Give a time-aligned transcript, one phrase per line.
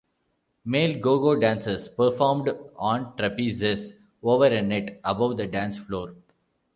[0.65, 3.93] Male go-go dancers performed on trapezes
[4.23, 6.15] over a net above the dance floor.